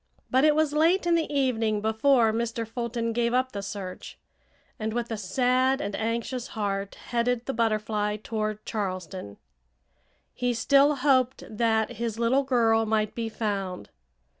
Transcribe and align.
But 0.31 0.43
it 0.43 0.55
was 0.55 0.73
late 0.73 1.05
in 1.05 1.13
the 1.13 1.31
evening 1.31 1.79
before 1.79 2.33
Mr. 2.33 2.67
Fulton 2.67 3.13
gave 3.13 3.35
up 3.35 3.51
the 3.51 3.61
search, 3.61 4.17
and 4.79 4.93
with 4.93 5.11
a 5.11 5.15
sad 5.15 5.79
and 5.79 5.95
anxious 5.95 6.47
heart 6.57 6.95
headed 6.95 7.45
the 7.45 7.53
Butterfly 7.53 8.17
toward 8.23 8.65
Charleston. 8.65 9.37
He 10.33 10.55
still 10.55 10.95
hoped 10.95 11.43
that 11.47 11.97
his 11.97 12.17
little 12.17 12.41
girl 12.41 12.87
might 12.87 13.13
be 13.13 13.29
found. 13.29 13.91